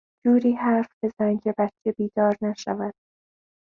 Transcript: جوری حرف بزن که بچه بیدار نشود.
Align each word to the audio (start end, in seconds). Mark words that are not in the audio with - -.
جوری 0.25 0.53
حرف 0.53 0.87
بزن 1.03 1.37
که 1.37 1.53
بچه 1.59 1.91
بیدار 1.97 2.37
نشود. 2.41 2.93